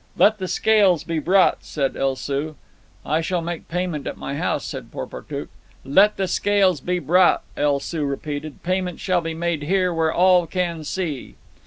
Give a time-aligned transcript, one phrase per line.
[0.17, 2.55] "Let the scales be brought," said El Soo.
[3.05, 5.47] "I shall make payment at my house," said Porportuk.
[5.85, 8.63] "Let the scales be brought," El Soo repeated.
[8.63, 11.35] "Payment shall be made here where all can see."